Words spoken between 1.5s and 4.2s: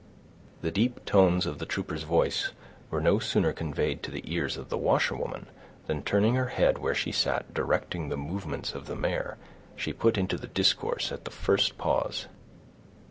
the trooper's voice were no sooner conveyed to